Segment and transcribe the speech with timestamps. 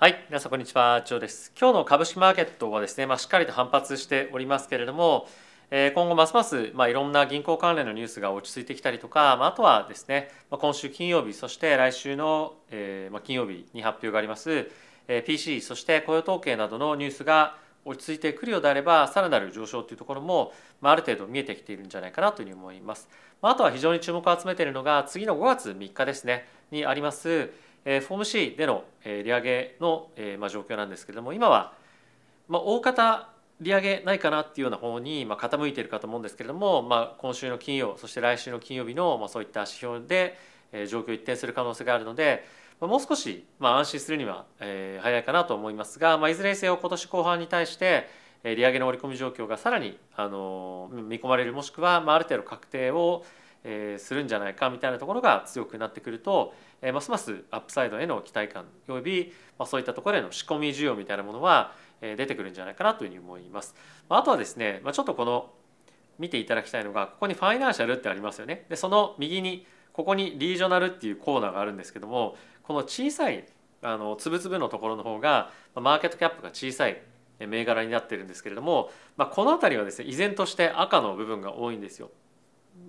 [0.00, 1.52] はい、皆さんこんにちは、ジョーです。
[1.60, 5.26] 今日の株式マーケットはですね、まあ、しっかりと反発しておりますけれども、
[5.72, 14.70] えー今後ますます、まあ、いろんな銀行関連のニュースが落ち着いてきたりとか、まあ、あとはですね、まあ、今週金曜日、そして来週の、えーまあ、金曜日に発表があります、
[15.08, 23.08] えー PC、そして雇用統計などのニュースが落ち着いてくるようであれば、さらなる上昇というところも、まあ、ある程度見えてきているんじゃないかなというふうに思います。
[23.42, 27.50] まあ、あとは非常に注目を集めているのが、次の5月3日ですね、にあります、
[27.84, 31.72] えー FOMC での利上げの状況なんですけれども今は
[32.48, 33.28] 大方
[33.60, 40.38] 利上げないかなっていうような方に傾いているかと思うんですけれどもまあ今週の金曜そして来週の金曜日のそういった指標で
[40.86, 42.44] 状況一転する可能性があるので
[42.80, 48.06] もう少し安心するには早いかなと思いますがまあいずれにせよ今年後半に対して
[48.44, 53.24] 利上げの織り込み状況がさらにあの見込まれるもしくはある程度確定を
[53.62, 63.74] するんじゃないかみたいなところが強くなってくると、えーますますアップサイドへの期待感および、まあ、そういったところへの仕込み需要みたいなものは、えー出てくるんじゃないかなというふうに思います。
[64.08, 65.50] まあ、あとはですね、まあ、ちょっとこの
[66.18, 68.66] 見ていただきたいのがここにファイナンシャルってありますよね。
[68.68, 73.44] でその右にここにリージョナルっていうコーナーがあるんですけどもこの小さい
[73.82, 77.00] あの粒々のところの方がマーケットキャップが小さい
[77.40, 82.10] 銘柄になってるんですけれども、まあ、この辺りはですね依然として赤の部分が多いんですよ。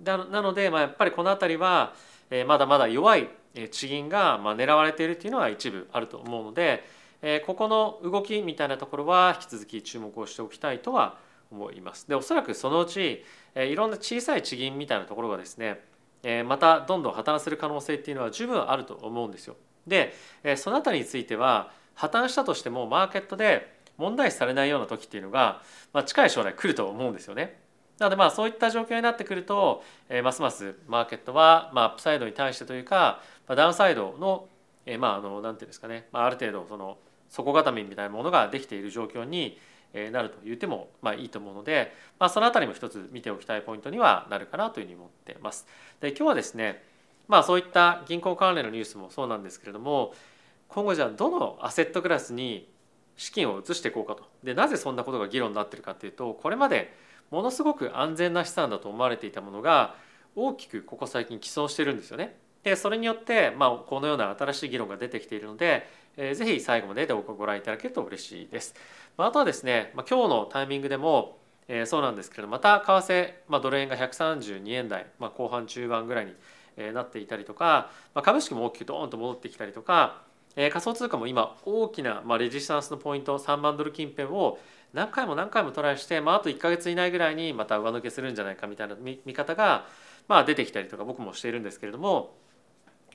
[0.02, 1.94] だなので、まあ、やっぱりこの辺りは、
[2.30, 3.28] えーまだまだ弱い
[3.70, 6.84] 地銀がまあ狙われているというのは一部あると思うので、
[7.22, 11.18] えーここの動きみたいなところは引き続き注目をしておきたいとは
[11.50, 12.08] 思います。
[12.08, 13.24] でおそらくそのうち、
[13.54, 15.80] えーいろんな小さい地銀みたいなところがですね、
[16.22, 19.56] えーまたどんどん破綻する可能性っていうのは十分あると思うんですよ。
[19.86, 25.60] で、えーその辺りについては破綻したとしてもマーケットで問題視されないような時っていうのが、
[25.92, 27.60] まあ、近い将来来ると思うんですよね。
[28.00, 34.48] なのでまあそういった状況になってくると、えーますますマーケットはまあアップサイドに対してというか、まあ、ダウンサイドの、
[34.86, 36.96] えーまああのなんていうんですかね、まあ、ある程度その
[37.28, 39.58] 底固めみたいなものができている状況に
[39.92, 45.66] えなると言ってもまあいいと思うので、まあ、そのあたりも一つ見ておきたいポイントにはなるかなというふうに思っています。
[46.00, 46.82] で今日はですね
[47.28, 50.14] まあそういった銀行関連のニュースもそうなんですけれども
[50.68, 52.68] 今後じゃあどのアセットクラスに
[53.16, 56.94] 資金を移していこうかとでなぜそんなことが議論になっているかというとこれまで
[57.30, 59.94] ものすごく安全な資産だと思われていたものが
[60.36, 62.36] 大きくここ最近既存してるんですよね。
[62.62, 65.86] でそれによって、まあ、このような新しい議論が出てきているので、
[66.16, 68.74] えーぜひ最後までご覧いただけると嬉しいです。
[69.16, 76.34] まあ、あとはですね、まあ、今日のタイミングでも、えーそうなんですけれどまた為替、まあ、ドル円が132円台、まあ、後半中盤ぐらいに、
[76.76, 80.22] えーなっていたりとか、まあ、株式も大きくドーンと戻ってきたりとか、
[80.56, 84.58] えー仮想通貨も今大きな、まあ、レジスタンスのポイント3万ドル近辺を
[84.92, 89.86] 何回も何回もトライして、まあ、あと1か月以内ぐらいにまた上抜けするんじゃないかみたいな見方が、
[90.28, 92.34] まあ、出てきたりとか僕もしているんですけれども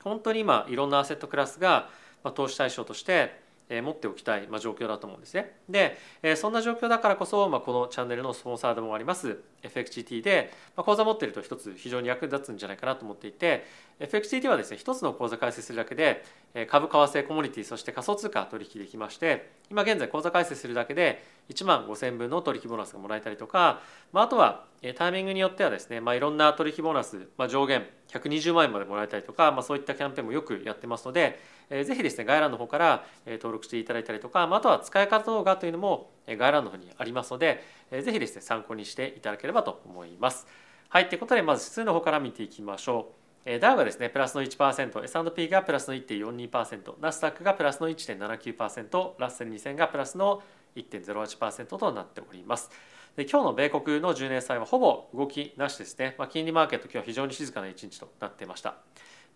[0.03, 1.89] 本当に今いろんなアセットクラスが、
[2.23, 5.57] まあ、投資対象としてえ持っておきたい、まあ、状況だと思うんですね。
[5.69, 13.65] で、えそんな状況だからこそ、まあ、このチャンネルのスポンサーでもあります FXGT で、まあ、口座持ってると一つ非常に役立つんじゃないかなと思っていて
[13.99, 16.23] FXGT はですね一つの口座開設するだけで
[16.67, 23.81] 株為替コモディティそして仮想通貨取引できまして今現在口座開設するだけで1万5000分の取引ボーナスがもらえたりとか、
[24.11, 24.65] まあ、あとは
[24.95, 31.39] タイミングによってはですね、まあ、いろんな取引ボーナス、まあ、上限120万円までもらえたりとか、まあ、そういったキャンペーンもよくやってますので、
[31.69, 40.47] えーぜひですね概要欄の方から登録していただいたりとか、まあ、あとは使い方動画というのも概要欄の方にありますので、えーぜひですね参考にしていただければと思います。
[40.89, 43.13] はい、ということでまず指数の方から見ていきましょう。
[43.45, 50.41] えーダウがですねプラスの 1%S&P がプラスの1.42%ナスダックがプラスの1.79%ラッセル2000がプラスの
[50.75, 52.71] 1.08%となっております。
[53.15, 58.75] で今日の米国の10年債はほぼ動きなしですね、まあ、金利マーケット今日は非常に静かな一日となっていました。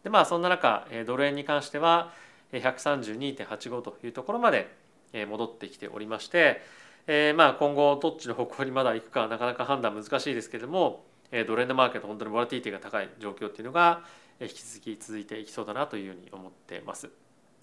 [0.03, 2.11] でまあそんな中ドル円に関しては
[2.51, 4.75] 132.85というところまで
[5.13, 6.61] 戻ってきておりまして、
[7.07, 14.01] えーまあ今後どっちの方向にまだ行くかなかなか判断難しいですけれどもえドル円のマーケット本当にボラティティが高い状況っていうのが
[14.39, 17.09] 引き続き続いていきそうだなというふうに思ってます。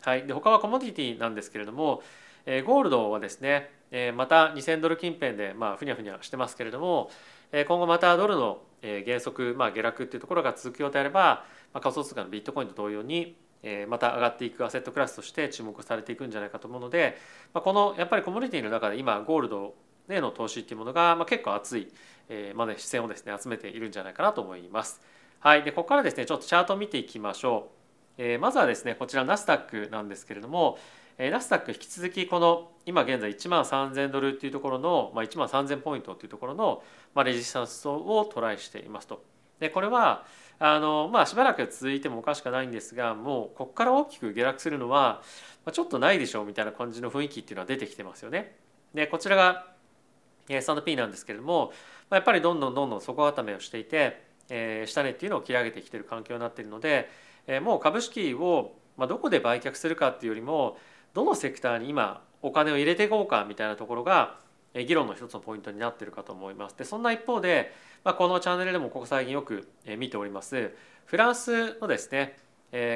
[0.03, 2.03] はい、で他はコモディティなんですけれども、
[2.45, 7.11] えゴールドはですね、えまた2000ドル近辺でまあふにゃふにゃしてますけれども、
[7.51, 13.37] え今後またドルのえ減速、まあ、下落っていうところが続くようであれば、まあ、仮想通貨のビットコインと同様に
[13.89, 17.17] また上がっていくアセットクラスとして注目されていくんじゃないかと思うので、
[17.53, 19.75] ま、このやっぱりコモディティの中で今ゴールド
[20.09, 21.89] への投資っていうものが、ま、結構熱い、
[22.29, 25.01] えまあね、視線をですね集めているんじゃないかなと思います。
[25.41, 27.77] はい、でここからですねちょっとチャートを見ていきましょう。
[28.19, 30.79] えまずはですねこちらナスダックなんですけれども、
[31.19, 36.83] えナスダック引き続きこの今現在1万3000ドルっていうところの、ま、1万3000ポイントっていうところの、
[37.15, 39.23] ま、レジスタンスをトライしていますと。
[39.59, 40.25] でこれは
[40.59, 45.23] あのまあしばらく続いてもおかしくないんですがもうここから大きく下落するのは
[45.71, 48.57] ちょっとないでしょうみたいな感じの雰囲気っていうのは出てきてますよね。
[48.95, 49.67] でこちらが
[50.49, 51.73] S&P なんですけれども
[52.11, 57.11] やっぱりどんどんどんどん底固めをしていて、えー、下値っていうのを切り上げてきてる環境になっているので、
[57.47, 60.79] えー、もう株式をどこで売却するかっていうよりも
[61.13, 64.39] どのセクターに今お金を入れていこうかみたいなところが
[64.85, 66.77] 議論の一つのポイントになっているかと思います。
[66.77, 67.73] でそんな一方で、
[68.05, 69.69] まあ、このチャンネルでもここ最近よく
[69.99, 70.73] 見ております
[71.07, 72.39] フランスのですね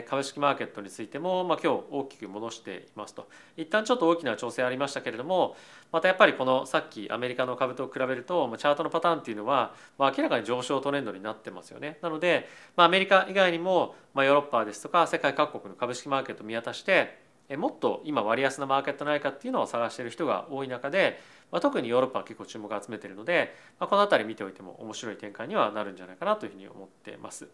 [0.09, 5.57] 株式マーケットについても、まあ、今日大きく戻していますと一旦ちょっと大きな調整ありましたけれども
[5.93, 21.21] またやっぱりこのさっきアメリカの株と比べるとチャートのパターンっていうのは、まあ、明らかに上昇トレンドになってますよねなので、まあ、アメリカ以外にも、まあ、ヨーロッパですとか世界各国の株式マーケットを見渡してもっと今割安なマーケットないかっていうのを探している人が多い中で、
[21.51, 27.49] まあ、特にヨーロッパは結構注目を集めているので、まあ、この辺り見ておいても面白い展開にはなるんじゃないかなというふうに思っています。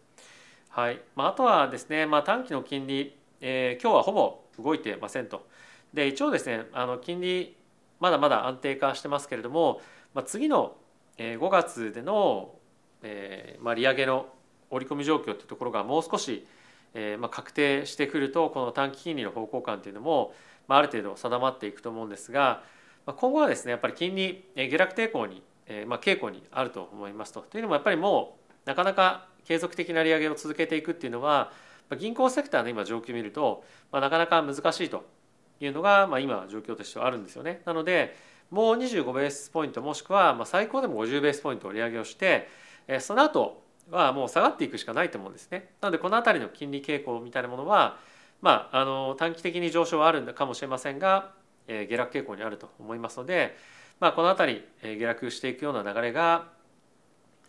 [0.69, 5.47] はいまあ、あとはですね、まあ、短期の金利、えー、今日はほぼ動いてませんと。
[5.93, 7.55] で一応ですねあの金利
[7.99, 9.81] まだまだ安定化してますけれども、
[10.13, 10.75] まあ、次の
[11.17, 12.53] 5月での、
[13.01, 14.27] えーまあ、利上げの
[14.69, 16.45] 織り込み状況というところがもう少し
[16.93, 20.33] えーまあ、確定してくるとこの短期金利の方向感というのも、
[20.67, 22.63] まあ、ある程度定まっていくと思うんですが、
[23.05, 27.41] まあ、今後はですねやっぱり金利下落傾向に、えーまあ、傾向にあると思いますと。
[27.41, 31.51] というのもやっぱりもうなかなか継続的な利上げを続けていくっていうのは、
[31.89, 35.05] まあ、銀行セクターの今状況を見ると、まあ、なかなか難しいと
[35.61, 37.61] いうのが、まあ、今状況としてはあるんですよね。
[37.65, 38.15] なので
[38.49, 42.47] もう25ベースポイントもしくは、まあ、最高でも50ベースポイントを利上げをして、
[42.87, 45.69] えー、その後はもう下がっていくしかないと思うんですね。
[45.81, 47.97] なのでこの辺りの金利傾向みたいなものは、
[48.41, 51.31] まあ、あの短期的に上昇はあるかもしれませんが、
[51.67, 53.55] えー、下落傾向にあると思いますので、
[53.99, 56.49] まあ、この辺り、えー、下落していくような流れが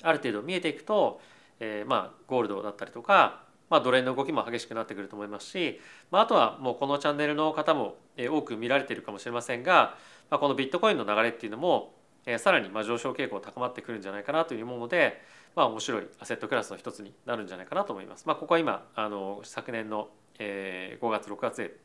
[0.03, 1.21] ある程度見えていくと、
[1.61, 5.81] えー、まあゴールドだったりとか、まあ、ドル円の動きも激しくなってくると思いますし、
[6.11, 9.97] まあ、あとはもうこのチャンネルの方も多く見られているかもしれませんが、
[10.31, 11.95] まあ、このビットコインの流れっていうのも
[12.31, 15.23] えさらにま上昇傾向高まってくるんじゃないかなというもので、
[15.57, 18.25] まあ、面白いアセットクラスの一つになるんじゃないかなと思います。
[18.27, 21.77] まあ、ここは今あの昨年の、え5月6月で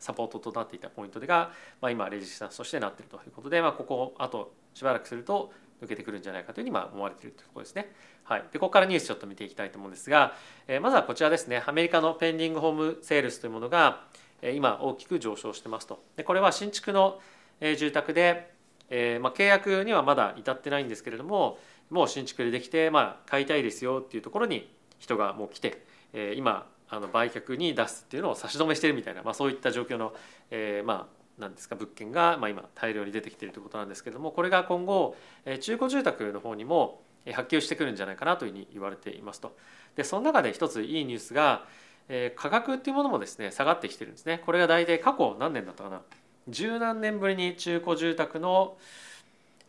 [0.00, 7.92] サポートとなっていたポイントが、まあ、今レジスタンスとしてなっているということで、まあ、ここあとしばらくすると抜けてくるんじゃないかというふうにま思われているというところですね。
[8.24, 10.34] はい、でここからニュースちょっと見ていきたいと思うんですが、
[10.66, 14.04] え、まずはこちらですねアメリカのペンディングホームセールスというものが、
[14.42, 16.02] 今大きく上昇してますと。
[16.16, 17.20] でこれは新築の、
[17.60, 18.57] 住宅で、
[18.90, 21.58] えーまあ、契約にはまだ至ってないんですけれども、
[21.90, 25.82] もう新築でできて、まあ、買いたいですよっていうところに人がもう来て、
[26.12, 30.12] えー、今あの売却に出すっていうのを差し止めしてるみたいな、まあ、そういった状況の、
[30.50, 35.14] えー、まあなんですか物件が、まあ、今大量に出てきているということなんですけれどもこれが今後
[35.60, 39.56] 中古住宅の方にも波及してくるんじゃないかなというふうに言われていますと。
[39.94, 41.64] でその中で一ついいニュースが、
[42.08, 44.42] えー、価格っていうものもですね下がってきてるんですね。
[44.44, 46.00] これが大体過去何年だったかな
[46.48, 48.76] 十何年ぶりに中古住宅の、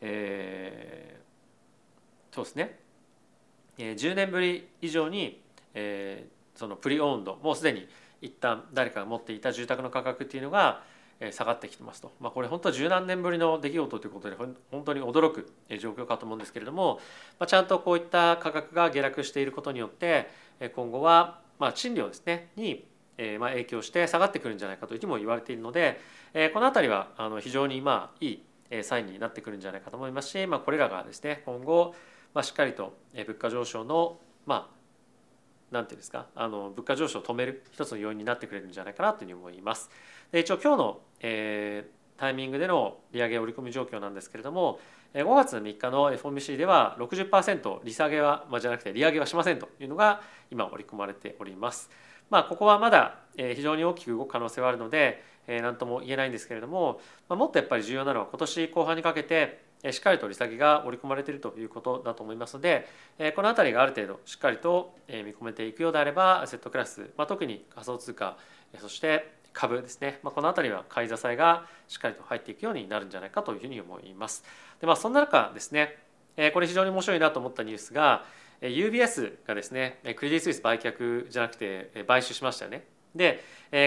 [0.02, 1.20] え
[2.32, 2.80] そうですね、
[3.78, 5.42] えー、10年ぶり以上に、
[5.74, 7.88] えー、そのプリオーンドもうすでに
[8.22, 10.84] 一旦誰かが持っていた住宅の価格っていうのが
[11.32, 14.56] 下がってきてますと、まあ、これ本当は十何年ぶりの出来事ということで本
[14.86, 17.00] 当に驚く状況かと思うんですけれども、
[17.40, 20.30] まあ、ちゃんとこういった価格が下落していることによって
[20.76, 22.86] 今後はまあ賃料ですねに
[23.22, 26.00] えまあ影響して下がってくるんじゃないかというふうにも言われているので
[26.34, 28.44] えこの辺りはあの非常にまあいい
[28.84, 31.96] サインになってくるんじゃないかと思いますし、まあ、これらがですね今後
[32.34, 34.80] まあ、しっかりと物価上昇のまあ
[35.74, 39.90] なんていうんですかあの物価上昇を止める一つの要因になってくれるんじゃないかなというふうに思います。
[40.32, 44.80] で一応今日の、えー、タイミングでの利上げ織り込み状況なんですけれども
[45.14, 50.22] 5月3日の FOMC では60%利下げは、まあ、じゃなくて利上げはしませんというのが
[50.52, 51.90] 今織り込まれております。
[52.30, 62.88] まあ、ここはまだ非常に大きく動く可能性はあるので何とも言えないんですけれどももっとやっぱり重要なのは今年後半にかけてしっかりと利下げが織り込まれているということだと思いますので
[63.36, 68.38] この辺りがある程度しっかりと見込めていくようであればセットクラス、まあ、特に仮想通貨
[68.78, 74.46] そして株ですね、まあ、この辺りは買い支えがしっかりと入っていくようになるんじゃないかというふうに思います。
[74.80, 75.98] でまあ、そんな中ですね
[76.38, 78.24] えこれ非常に面白いなと思ったニュースが
[78.62, 82.86] UBS がですねクレディ・スイス売却じゃなくて買収しましたよね。
[83.14, 83.44] で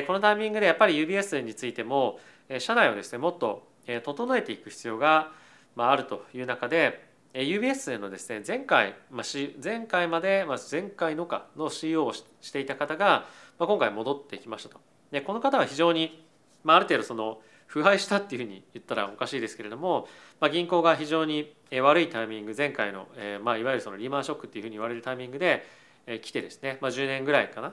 [0.06, 2.18] このタイミングでやっぱり UBS についても
[2.58, 3.66] 社内をですねもっと
[4.02, 5.32] 整えていく必要が
[5.74, 7.02] まあ、るという中で
[7.32, 9.22] UBS のですね前回、ま、
[9.62, 13.26] 前回まで、まあ、前回のかの CEO をしていた方が、
[13.58, 14.91] ま、今回戻ってきましたと。
[15.12, 16.24] でこの方は非常に、
[16.64, 20.08] まあ、ある程度その腐敗したっていうふうに言ったらおかしいですけれども、
[20.40, 25.64] まあ、銀行が非常に悪いタイミング前回の、えーまあ、いわゆるそのリーマンショックっていうふうに言われるタイミングで
[26.06, 27.72] え来てですね、まあ、10年ぐらいかな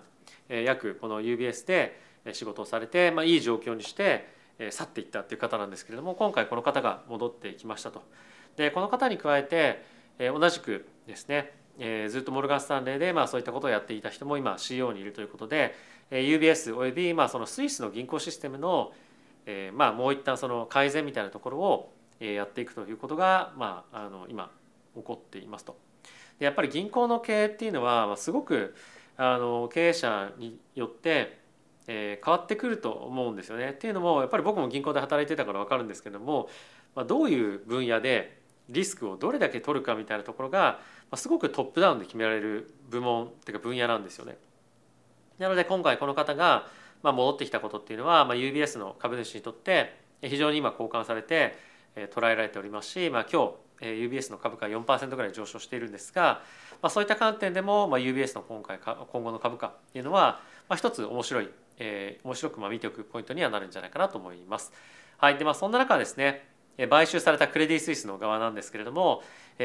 [0.50, 2.00] え約この UBS で
[2.34, 4.28] 仕事をされて、まあ、いい状況にして
[4.70, 8.04] 去っていったっていう方なんですけれども今回この方が戻ってきましたと。
[8.58, 9.84] でこの方に加えて
[10.20, 15.76] え同じくですねずっとモルガン・スタンレーでまあそういったことをやっていた人も今 CEO にいるということで
[16.12, 18.92] えー UBS およびまあそのスイスの銀行システムの
[19.74, 24.52] まあもう一旦その改善みたいなところをやっていくということがまああの今
[24.96, 25.78] 起こっていますと。
[26.38, 28.76] でやっぱり銀行の経営っていうのはまあすごく
[29.18, 31.40] あの経営者によって
[31.90, 33.72] え変わってくると思うんですよね。
[33.72, 36.48] っていうのもやっぱり僕も銀行で働いてたから分かるんですけども、
[36.96, 40.80] まあ、どういう分野でリスクをどれだけ取るかみたいなところが、
[41.16, 44.38] すごくトップダウンで決められる部門っていうか分野なんですよね。
[45.38, 46.68] なので今回この方が
[47.02, 51.58] まあ戻ってきたことっていうのは、まあ、UBS の株主にとって非常に今交換されて
[51.96, 56.42] 捉えられておりますし、まあ、今日 UBS の株価4%ぐらい上昇しているんですが、
[56.82, 61.50] まあ、そういった観点でも、まあ、UBS の今回今後の株価っていうのは、まあ、一つ面白い
[61.80, 64.72] えー、面白くまあ見ておくポイントにはなるんじゃないかなと思います。
[65.18, 66.48] はい、でまあそんな中ですね
[66.88, 69.24] 買収されたクレディ・スイスの側なんですけれども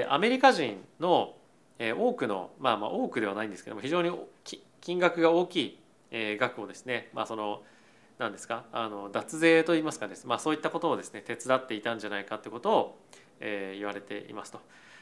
[0.08, 1.34] アメリカ人の
[1.78, 4.10] 多くのまあまあ多くではないんですけども非常に
[4.80, 5.78] 金額が大きい
[6.38, 7.62] 額をですねまあその
[8.18, 12.98] 何ですかあの脱税といいますかです、まあ、そういったことをですね手伝っていたんじゃないかということを、
[13.40, 14.60] え、言われていますと。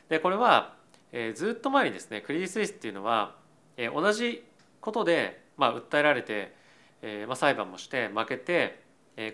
[0.08, 0.74] でこれは、
[1.12, 3.36] え、ずっと前にですねクレディ・スイスっていうのは、
[3.76, 4.44] え、同じ
[4.80, 6.54] ことで、まあ、訴えられて
[7.02, 8.81] えま、裁判もして負けて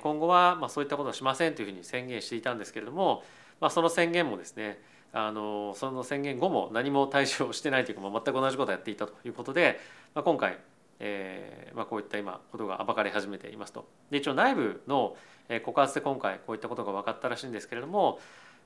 [0.00, 3.22] 今後はまあそういったことをしませんというふうに宣言していたんですけれども、
[3.60, 4.80] まあ、その宣言もですね
[5.12, 9.80] あのその宣言後も何も対処してないというか、まあ、全く同じことをやっていたということで、
[10.14, 10.58] まあ、今回、
[11.00, 13.86] えーまあ、こういった今ことが暴かれ始めていますと。
[14.10, 15.16] で一応内部の
[15.64, 18.20] 告発で今回こういったことが分かったらしいんですけれども、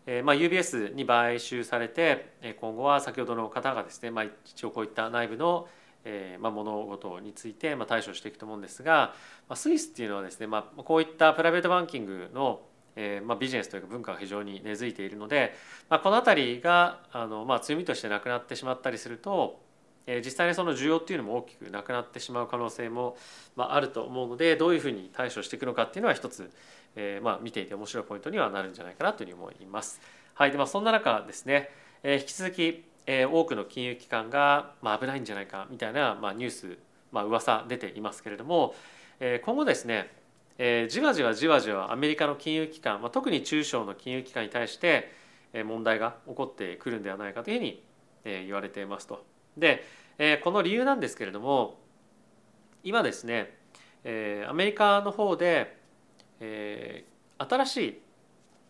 [0.06, 5.68] えーまあ、UBS に買収されて今後は先ほどの方がですね、まあ、一応こういった内部の
[6.04, 9.14] えーまあ、物事についてまあ対処していくと思うんですが、
[9.48, 12.60] まあ、スイスっていうのはですね、まあ、こういったプライベートバンキングの、
[12.96, 15.54] えーまあ、ビジネスというか文化が非常に根付いているので、
[15.88, 19.60] まあ、この辺りがあの、まあ、強みとしてなくなってしまったりすると、
[20.06, 23.16] えー、実際にその需要っていうのも大きくなくなってしまう可能性も、
[23.54, 26.50] まあ、あると思うのでどういうふうに対処していくのかっていうのは一つ、
[26.96, 30.00] えーまあ、見ていて面白いポイントにはなるんじゃないかなというふうに思います。
[30.34, 31.70] はいでまあ、そんな中ですね、
[32.02, 36.78] えー、引き続きえー、多くの金融機関が、まあ、危ないんじゃないかみたいな、まあ、ニュース、
[37.10, 38.74] まあ噂出ていますけれども、
[39.20, 40.10] えー、今後ですね、
[40.58, 45.12] えー、じわじわじわじわアメリカの金融機関、まあ、特に中小の金融機関に対して
[45.64, 47.82] 問題が起こってくるんではないかというふうに
[48.24, 49.24] 言われていますと。
[49.56, 49.84] で、
[50.18, 51.78] えー、この理由なんですけれども
[52.84, 53.54] 今ですね、
[54.04, 55.76] えー、アメリカの方で、
[56.40, 58.00] えー、新しい、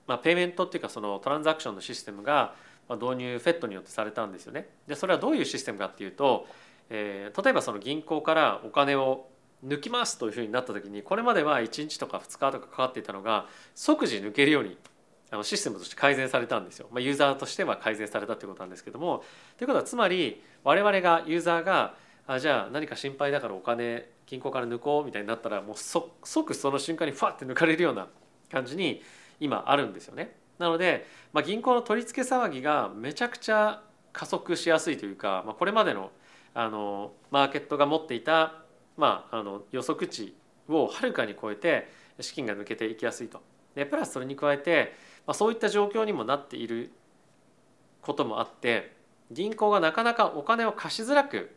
[0.07, 2.55] まあ、ペイメントっていうかそのトランザクションのシステムが
[2.91, 4.69] 導入 FED によってされたんですよね。
[4.87, 6.47] でそれはどういうシステムかっていうと、
[6.91, 9.29] えー、例えばその銀行からお金を
[9.65, 14.77] 抜きますというふうになった時にこれまでは1日とか2日とかかかっていたのが即時抜けるように
[15.31, 16.89] あのシステムとして改善されたんですよ。
[16.91, 19.25] まあ、ユーザーとしては改善されたということなんですけども
[19.57, 21.95] ということはつまり我々がユーザーが
[22.27, 28.09] あじゃあ何か心配だからお金銀行から抜こうみたいになったらもう即その瞬間にファッて抜かれるような
[28.51, 29.03] 感じに
[29.41, 30.37] 今あるんですよね。
[30.63, 36.11] なので、まあ、銀行の取り付け騒ぎがめちゃくちゃ加速しやすいというか、まあ、これまでの
[36.55, 38.63] あのマーケットが持っていた、
[38.99, 40.35] まあ、あの予測値
[40.69, 41.89] をはるかに超えて
[42.21, 43.41] 資金が抜けていきやすいと。
[43.75, 44.95] でプラスそれに加えて、
[45.27, 46.93] まあ、そういった状況にもなっている
[48.03, 48.95] こともあって
[49.31, 51.55] 銀行がなかなかお金を貸しづらく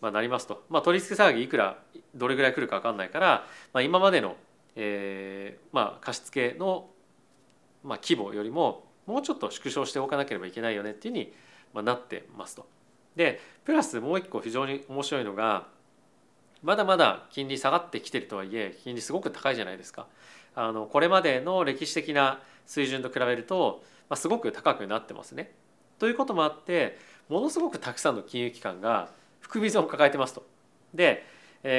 [0.00, 1.78] まあなりますと、まあ、取り付け騒ぎいくら
[2.14, 4.36] どれぐらい来るか分かんないから、まあ、今までの、
[4.76, 6.88] えーまあ、貸付の
[7.84, 11.32] まあ、規模よりももうちょっと縮小しておかなければいけないよねっていうふうに、
[11.74, 12.66] まなってますと。
[13.16, 15.66] でプラスもう一個非常に面白いのが
[16.62, 20.06] まだまだ金利下がってきてるとはいえ金利すごく高いじゃないですか。
[20.54, 25.52] あのこれまでの歴史的な水準と比べると、まあ、すごく高くなってますね。
[25.98, 30.46] ということもあってものすごくたくさんの金融機関が含み損を抱えてますと。
[30.94, 31.24] で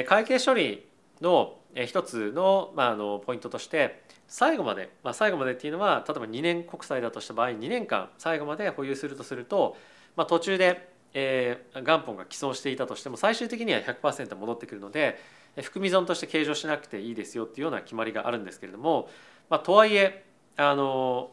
[0.06, 0.86] 会計処理
[1.20, 9.76] の一つの,、まあ、あのポイントとして最後まで、まあ、最後までっていうのは例えば2年国債だとした場合2年間最後まで保有するとすると、
[10.14, 15.18] まあ、途中で、えー、元本が既存していたとしても最終的には100%戻ってくるので
[15.60, 19.08] 含み損として計上しなくていいですよっていうような決まりがあるんですけれども、
[19.48, 20.24] まあ、とはいえ
[20.56, 21.32] あの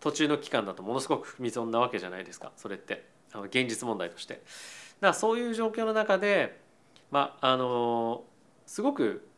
[0.00, 4.42] 途中の期間だとものすごく含み損なわけじゃないですかそれってあの現実問題として。
[5.00, 6.58] だそういう状況の中で、
[7.10, 8.24] まあ、あの
[8.66, 9.28] すごく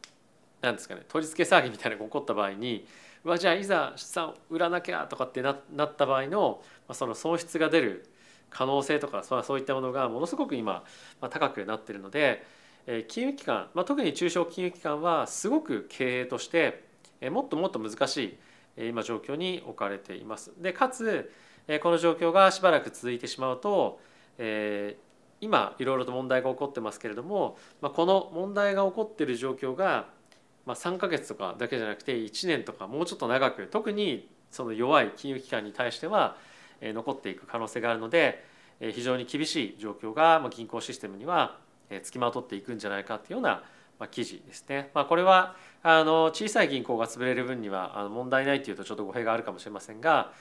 [0.60, 2.86] なんですかね取り付け騒ぎみたいなのが起こった場合に
[3.24, 8.10] うわじゃあいざ資産売らなきゃとかってななった場合の、まあ、その損失が出る
[8.50, 10.84] 可能性とかそういったものがものすごく今
[11.20, 12.44] まあ高くなっているので
[13.08, 16.82] 金融機関、まあ、特に中小金融機関はすごく経営として
[17.30, 18.38] もっともっと難し
[18.76, 20.52] い今状況に置かれています。
[20.58, 21.30] でかつ
[21.82, 24.00] この状況がしばらく続いてしまうと
[25.40, 30.06] 今いろいろと問題が起こってますけれどもまあこの問題が起こっている状況が
[30.66, 36.36] まあ3か月とかだけじゃなくて1年とかもうちょっと長く特にその弱い金融機関に対しては
[36.82, 38.44] 残っていく可能性があるので
[38.80, 41.58] 非常に厳しい状況が銀行システムには
[42.02, 43.62] つきまとっていくんじゃないかというような
[44.10, 44.90] 記事ですね。
[44.94, 50.32] まあ、これはあの小さい銀行が潰れる分には問題ないというとちょっと語弊があるかもしれませんが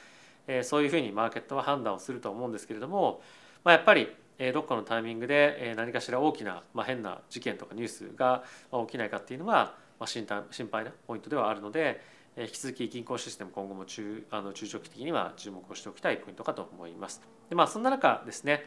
[0.63, 3.21] そういうふうにマーケットは判断をすると思うんですけれども、
[3.63, 4.07] まあ、やっぱり
[4.53, 8.43] どっかのタイミングで何かしら大きな、まあ、変な事件とかニュースが
[8.87, 10.25] 起きないかっていうのは、まあ、心
[10.71, 12.01] 配なポイントではあるので
[12.37, 17.21] 引き続き銀行システム今後も中あの中長期的には注目をしておきたいポイントかと思います。
[17.49, 18.65] でまあそんな中ですね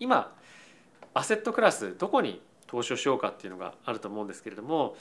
[0.00, 0.34] 今
[1.14, 4.96] アセットクラスどこに投資をしようかっていうのがあると思うんですけれども、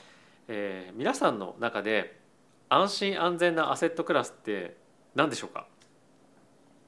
[0.49, 2.19] えー、皆さんの中で
[2.67, 4.75] 安心安全なアセットクラスって
[5.15, 5.67] 何でしょうか、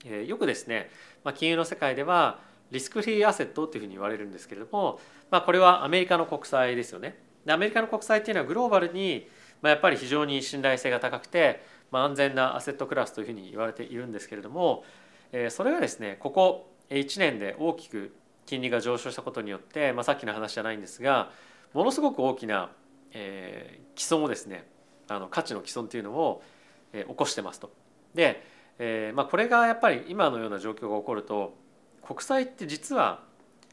[0.06, 0.90] えー、よくですね、
[1.24, 2.40] まあ、金融の世界では
[2.72, 5.00] リスクフリーアセットっていうふうに言われるんですけれども、
[5.32, 7.18] まあ、これはアメリカの国債ですよね。
[7.46, 9.28] でアメリカの国債っていうのはグローバルに
[9.64, 14.84] まあ、やっぱり非常に信頼性が高くて、まあ、安全なアセットクラスというふうに言われているんですけれども、
[15.32, 18.14] えー、それがですねここ1年で大きく
[18.46, 21.32] 金利が上昇したことによって、まあ、さっきの話じゃないんですが
[21.74, 22.72] ものすごく大きな、
[23.14, 24.68] えー、既存をですね
[25.08, 26.44] あの価値の既存というのを、
[26.92, 27.72] えー、起こしてますと。
[28.14, 28.46] で、
[28.80, 31.56] えーまあ、これがやっぱり今のような状況が起こると
[32.06, 33.24] 国債って実は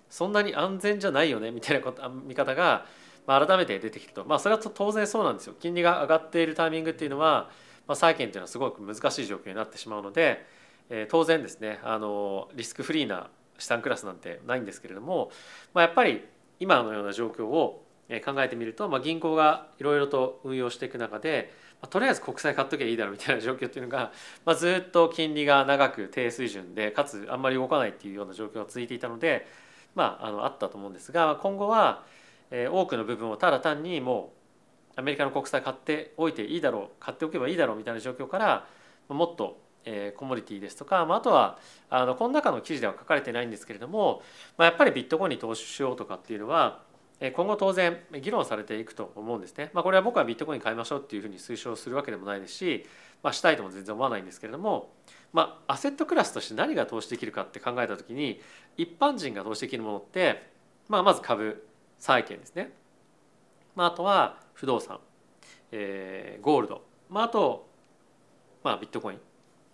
[0.09, 2.87] そんなに安全じゃないよねみたいなこと見方が
[3.27, 5.55] まあ、改めて出てきると、まあ、それは当然そうなんですよ。
[5.59, 7.51] 金利が上がっているタイミングっていうのは、
[7.87, 10.45] まあ、債券っていうのはすごく難しい状況になってしまうので、
[10.91, 11.81] えー、当然ですね。
[11.83, 15.31] あのリスクフリーな資産クラスなんてないんですけれども、
[15.75, 16.25] まあ、やっぱり
[16.59, 17.85] 今のような状況を
[18.25, 24.13] 考えてみると、まあ、銀行がいろいろと運用していく中で、まあ、とりあえず国債買っときゃいいだろうみたいな状況っていうのが、
[24.45, 29.47] まあ、ずっと金利が長く低水準でかつあんまり動かないっていうような状況が続いていたので、
[29.95, 32.05] まあ、あのあったと思うんですが今後は
[32.51, 34.33] 多くの部分をただ単にも
[34.97, 38.67] うアメリカの国債買っておいていいだろう買っておけばいいだろうみたいな状況から
[39.09, 41.59] もっとえコモディティですとか、まあ、とは
[41.89, 44.23] あのこの中の記事では書かれてないんですけれども、
[44.57, 46.83] ま、やっぱりビットコインに投資しようとかっていうのは
[47.35, 49.71] 今後当然議論されていくと思うんですね。
[49.75, 52.87] まあ、これは僕はビットコイン買いましょうっていうふうに推奨するわけでもないですし、
[53.23, 54.91] まあ、したいとも全然思わないんですけれども、
[55.35, 58.41] まあ、アセットクラスとして何が投資できるかって考えた時に
[58.79, 60.51] 一般人が投資できるものって、
[60.89, 61.63] まあ、まず株
[62.01, 62.73] 債券ですね、
[63.77, 64.99] まあ、あとは不動産、
[65.71, 67.69] えー、ゴールド、まあ、あと、
[68.65, 69.19] まあ、ビットコイン。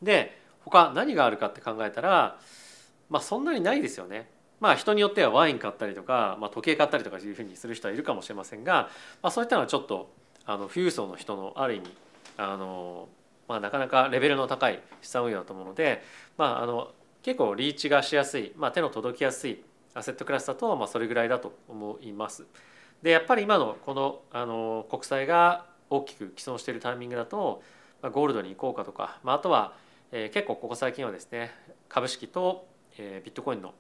[0.03, 2.39] で他何があるかって考えたら、
[3.09, 4.29] まあ、そんなにないですよね。
[4.59, 8.89] まあ人によってはワイン買ったりとか、まあ、時計買ったりとかいうふうにする人はいるかもしれませんが、
[9.23, 10.11] まあ、そういったのはちょっと
[10.45, 11.95] あの富裕層の人のある意味
[12.37, 13.09] あの、
[13.49, 16.03] まあ、なかなかレベルの高い資産運用だと思うので、
[16.39, 16.91] まあ、あの
[17.23, 19.63] 結構リーチがしやすい、まあ、手の届きやすい
[19.97, 22.47] アセットクラスだとまあそれぐらいだと思います。
[23.03, 27.63] でやっぱり今のこのあの国債が大きく既存しているタイミングだと、
[28.03, 29.75] まあ、ゴールドに行こうかとか、まあ、あとは、
[30.13, 31.51] えー、結構ここ最近はですね
[31.89, 32.67] 株式と、
[32.99, 33.75] えー、ビットコインの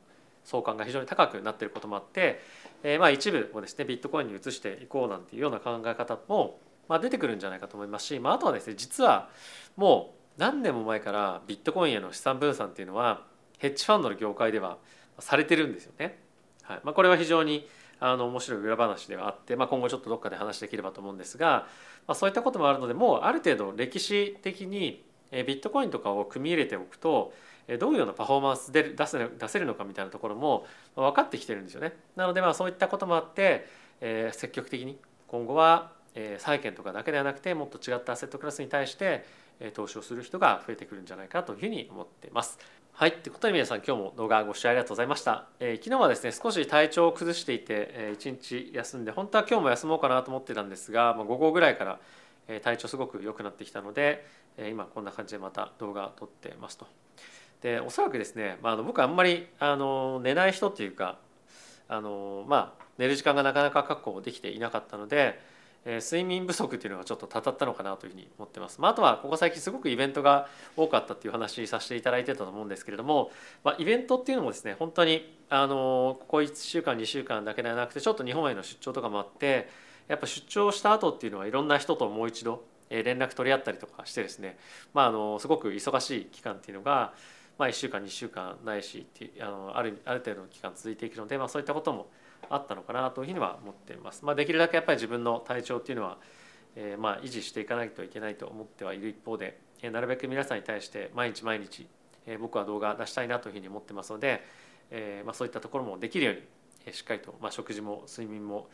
[0.44, 2.40] 相関が非常に高くなっていることもあって、
[2.82, 9.28] えー、まあ一部をですねビットコインに移していこうなんていうような考え方も、まあ、出てくるんじゃないかと思いますし、まあ、あとはですね実は
[9.76, 13.24] もう何年も前からビットコインへの資産分散っていうのは
[13.58, 14.78] ヘッジファンドの業界では
[15.18, 16.18] されてるんですよね。
[16.62, 17.68] はいまあ、これは非常に
[18.00, 21.66] あの面白い裏話ではあって、まあ、今後ちょっとどっかで話できればと思うんですが、
[22.06, 27.32] まあ、そういったこともあるのでもうある程度歴史的にビットコインとかを組み入れておくと
[27.80, 31.94] どういうようなパフォーマンスで出せ出せるのかみたいなところも分かってきてるんですよね。
[32.14, 33.66] なのでまあそういったこともあって、
[34.00, 35.90] えー、積極的に今後は
[36.38, 39.24] 債券とかだけではなくてもっと違ったアセットクラスに対して
[39.74, 42.58] 投資をする人が増えてくるんじゃないかというふうに思ってます。
[42.92, 43.12] はい。
[43.12, 45.46] ということで皆さん今日も動画ご視聴ありがとうございました。
[45.60, 52.00] えー、昨日はですね、少し体調を崩していて、えー、1日休んで、本当は今日も休もうかなと思ってたんですが、まあ、午後ぐらいから、
[52.48, 54.24] え、体調すごく良くなってきたので、
[54.56, 56.86] えー、今こんな感じでまた動画撮ってますと。
[57.60, 61.18] で、おそらくですね、まあ、あの僕あんまりあの寝ない人っていうか、
[61.88, 65.38] あのまあ、寝る時間がなかなか確保できていなかったので、
[65.88, 68.80] え睡眠不足っていうのがちょっとたたったのかなというふうに思ってます。
[68.80, 73.30] まあ、あとはここ最近すごくイベントが多かったっていう話させていただいてたと思うんですけれども、
[73.62, 79.68] まあ、イベントっていうのもですね本当にあのここ1週間2週間だけではなくてちょっと日本への出張とかもあって
[80.08, 84.58] やっぱ出張した後っていうのはいろんな人ともう一度連絡取り合ったりとかしてですね、
[84.92, 87.12] まあ、あのすごく忙しい期間っていうのが
[87.58, 92.08] まあ、1週間2週間ないしってあのあるある程度の期間続いていくので、まあ、そういったことも
[92.48, 94.24] あったのかなというふうには思っています。
[94.24, 96.18] まあ、できるだけやっぱり自分の体調っていうのは、
[96.76, 101.86] えー、まあ維持していかないといけないと思ってはいる一方で、えー、なるべく皆さんに対して毎日毎日、
[102.26, 104.44] えー、僕は動画出したいなというふうに思ってますので、
[104.90, 106.42] えーまあ、そういったところもできるように、
[106.86, 108.68] えー、しっかりと、まあ、食事も睡眠も、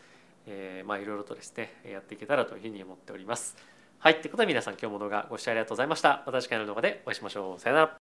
[0.47, 3.57] え、まあいろいろとですねやっていけたらというふうに思っております。
[3.99, 6.25] はい、ということで皆さん今日も動画ご視聴ありがとうございました。
[6.27, 7.61] また次回の動画でお会いしましょう。
[7.61, 8.02] さよなら。